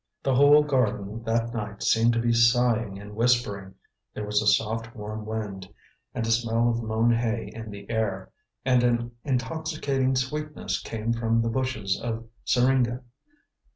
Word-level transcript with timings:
The 0.23 0.33
whole 0.33 0.63
garden 0.63 1.21
that 1.25 1.53
night 1.53 1.83
seemed 1.83 2.13
to 2.13 2.19
be 2.19 2.33
sighing 2.33 2.97
and 2.99 3.13
whispering; 3.13 3.75
there 4.15 4.25
was 4.25 4.41
a 4.41 4.47
soft 4.47 4.95
warm 4.95 5.27
wind, 5.27 5.71
and 6.15 6.25
a 6.25 6.31
smell 6.31 6.71
of 6.71 6.81
mown 6.81 7.11
hay 7.11 7.51
in 7.53 7.69
the 7.69 7.87
air, 7.87 8.31
and 8.65 8.81
an 8.81 9.11
intoxicating 9.23 10.15
sweetness 10.15 10.81
came 10.81 11.13
from 11.13 11.43
the 11.43 11.49
bushes 11.49 12.01
of 12.01 12.25
syringa. 12.43 13.03